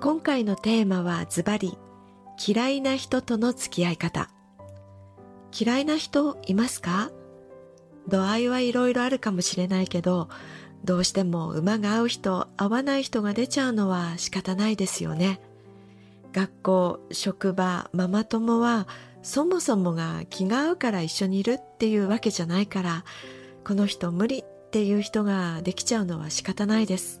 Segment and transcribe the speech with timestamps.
[0.00, 1.76] 今回のテーマはズバリ
[2.46, 4.30] 嫌いな人との付き合い方。
[5.58, 7.10] 嫌いな人いますか？
[8.06, 10.28] 度合いはいろいろあるかもしれないけど
[10.84, 15.40] どうしても馬が合う人合わない人が出ちゃうのは仕方ないですよね。
[16.32, 18.86] 学校職場ママ友は
[19.24, 23.04] そもそもが気が合うから一緒にいるっていうわけじゃないから
[23.64, 27.20] この人無理っていう人ができちゃうのは仕方ないです。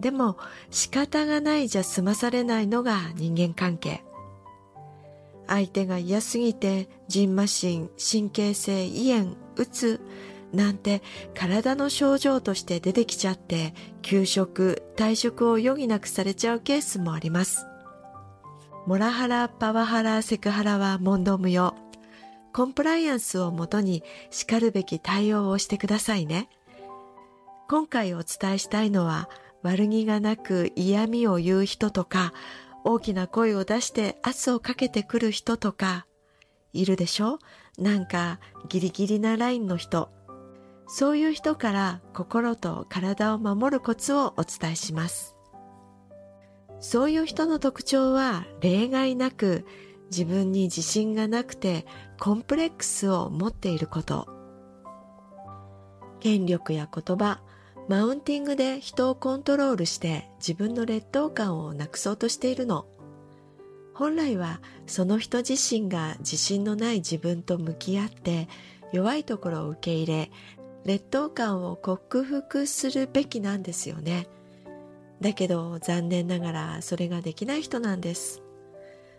[0.00, 0.36] でも
[0.70, 4.02] 仕方がないじゃ済まされないのが人間関係。
[5.46, 10.00] 相手が嫌すぎて、ジンマシン、神経性胃炎、うつ、
[10.52, 11.02] なんて
[11.34, 17.66] 体の症状として出てきちゃって、休職、退職を余儀なくされちゃうケースもあります。
[18.86, 21.74] モラハラ、パワハラ、セクハラは問答無用。
[22.52, 26.48] コンプライアンスをもとに叱るべき対応をしてくださいね。
[27.68, 29.28] 今回お伝えしたいのは、
[29.62, 32.32] 悪気がなく嫌味を言う人とか、
[32.84, 36.06] 大きな声を出して圧をかけてくる人とか、
[36.72, 37.38] いるでしょ？
[37.78, 40.10] なんかギリギリなラインの人。
[40.86, 45.36] そういう人から心と体を守るコツをお伝えします。
[46.80, 49.66] そういう人の特徴は例外なく
[50.10, 51.86] 自分に自信がなくて
[52.18, 54.26] コンプレックスを持っていること。
[56.18, 57.40] 権力や言葉、
[57.88, 62.86] マウンティングで人をコントロールして自分の劣等感をなくそうとしているの。
[63.94, 68.48] 本来はその人自身が自信のない自分と向き合って
[68.92, 70.30] 弱いところを受け入れ
[70.84, 74.26] 劣等感を克服するべきなんですよね。
[75.20, 78.42] だけど残念ながらそれができない人なんです。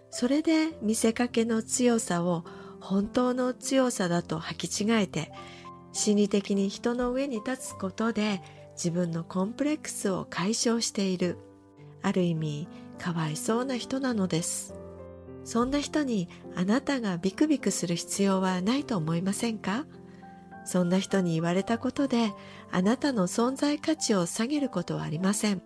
[0.10, 2.44] それで見せかけの強さを
[2.80, 5.32] 本当の強さだと履き違えて
[5.94, 8.42] 心理的に人の上に立つことで
[8.74, 11.38] 自分のコンプレックスを解消している。
[12.02, 14.74] ある意味かわいそうな人なのです。
[15.44, 19.86] そんな人にあなたがビクビクする必要はないと思いませんか？
[20.66, 22.34] そんな人に言われたことで
[22.72, 25.62] あなたの存在価値を下げることはありません。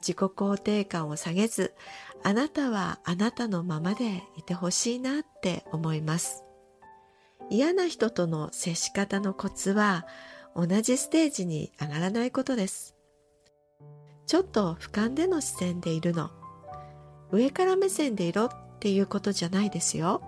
[0.00, 1.74] 自己肯定感を下げず
[2.22, 6.44] あなたはあなたのままでいてほしいなって思います。
[7.50, 10.06] 嫌な人との接し方のコツは
[10.54, 12.94] 同じステージに上がらないことです。
[14.26, 16.30] ちょっと俯瞰での視線でいるの。
[17.32, 20.22] 上から目線でいろっていうことじゃないですよ。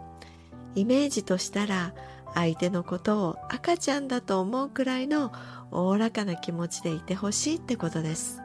[0.75, 1.95] イメージとしたら
[2.35, 5.33] 相手のことを赤ちゃんだと思うくらいの
[5.71, 8.41] おおらかな気持ちでいてほしいってことです。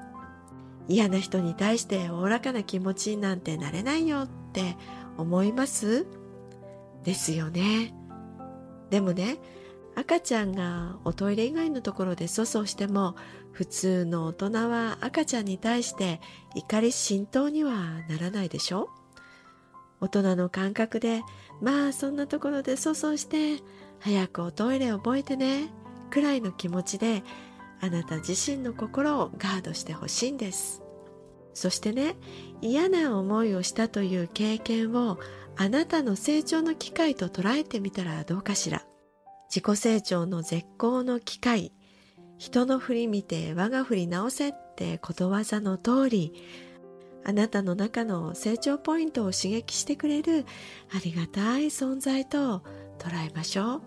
[0.88, 4.77] 嫌な人に対しておおらかな気持ちなんてなれないよって
[5.18, 6.06] 思います？
[7.03, 7.94] ですよね。
[8.89, 9.38] でもね、
[9.95, 13.16] 赤ちゃんがおトイレ以外のところで粗相しても、
[13.51, 16.22] 普通の大人は赤ちゃんに対して
[16.54, 17.74] 怒り浸透には
[18.07, 18.89] ならないでしょ？
[20.00, 21.24] 大人の感覚で、
[21.60, 23.63] まあそんなところで粗相して、
[24.00, 25.72] 早くおトイレ覚えてね、
[26.12, 27.24] くらいの気持ちで、
[27.81, 30.83] あなた自身の心をガードしてほしいんです。
[31.56, 32.16] そしてね、
[32.62, 35.18] 嫌な思いをしたという経験を
[35.59, 38.86] あなたの成長の機会と捉えてみたらどうかしら。
[39.50, 41.71] 自己成長の絶好の機会、
[42.38, 46.33] 人の振り見て我が振り直せってことわざの通り、
[47.25, 50.45] あなたの中の成長ポイントを刺激してくれる
[50.95, 52.62] ありがたい存在と
[53.00, 53.81] 捉えましょう。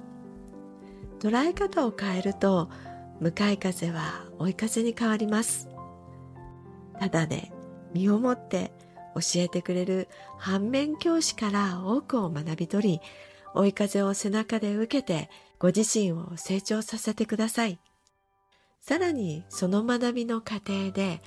[1.20, 2.69] 捉え方を変えると、
[3.20, 5.69] 向かい風は追い風に変わります。
[6.99, 7.52] ただね、
[7.93, 8.72] 身をもって
[9.14, 10.08] 教えてくれる
[10.38, 13.00] 反面教師から多くを学び取り、
[13.54, 15.28] 追い風を背中で受けて
[15.58, 17.80] ご自身を成長させてください。
[18.80, 21.20] さらにその学びの過程で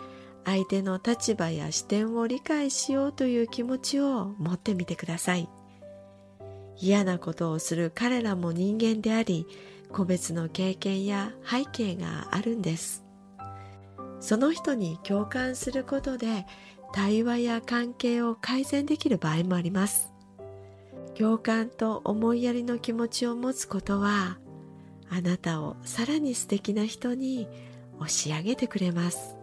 [0.45, 5.47] 相手の立場や視点を理解しようという気持ちを持ってみてください。
[6.80, 9.45] 嫌なことをする彼らも人間であり、
[9.91, 13.03] 個別の経験や背景があるんです。
[14.19, 16.45] その人に共感することで
[16.94, 20.13] 対話や関係を改善できる場合もあります。
[21.18, 24.38] 共感と思いやりの気持ちを持つことは
[25.10, 27.48] あなたをさらに素敵な人に
[27.98, 29.36] 押し上げてくれます。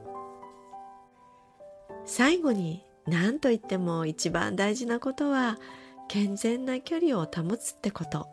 [2.06, 5.58] 最後に何と言っても一番大事なことは
[6.08, 8.28] 健全な距離を保つってこと。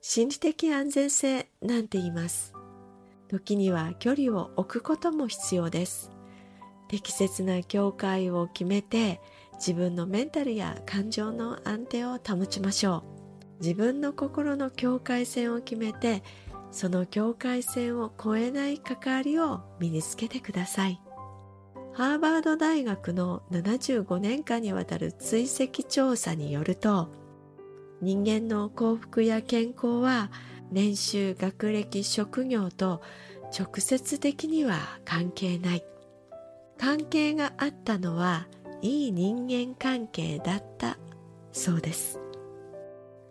[0.00, 2.54] 心理的安全性なんて言います。
[3.28, 6.10] 時には距離を置くことも必要です。
[6.94, 9.20] 適切な境界を決めて
[9.54, 13.02] 自分のメンタルや感情の安定を保ちましょ
[13.58, 13.62] う。
[13.64, 16.22] 自分の心の境界線を決めて
[16.70, 21.00] その境界線を越えない関わりを身につけてください。
[21.94, 27.10] ハーバード大学の75年間にわたる追跡調査によると
[28.02, 30.30] 人間の幸福や健康は
[30.70, 33.02] 年収学歴職業と
[33.56, 35.84] 直接的には関係ない。
[36.84, 38.46] 関係があったのは
[38.82, 40.98] いい人間関係だった。
[41.50, 42.20] そうです。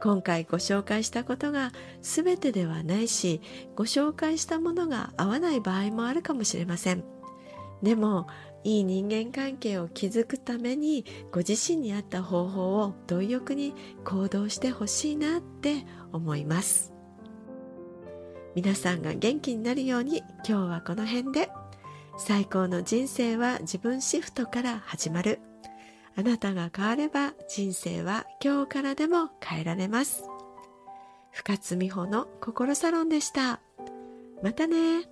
[0.01, 1.71] 今回ご紹介したことが
[2.01, 3.41] 全てではないし
[3.75, 7.03] ご紹介したものが合わない場合もあるかもしれません。
[7.83, 8.25] でも
[8.63, 16.91] いい人間関係を築くためにご自身に合った方法を貪欲に行動してほしいなって思います。
[18.55, 21.51] 皆さんが元気になるように今日はこの辺で。
[22.17, 25.39] 最高の人生は自分シフトから始まる
[26.15, 30.23] あなたが変われば人生は今日からでも変えられます。
[31.31, 33.59] 深津美穂の心サロンでした。
[34.43, 35.05] またね